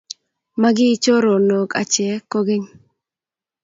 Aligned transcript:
Magiichoronok 0.61 1.69
ache 1.81 2.07
kogeny 2.31 2.67